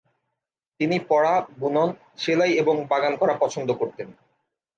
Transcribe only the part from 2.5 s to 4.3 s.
এবং বাগান করা পছন্দ করতেন।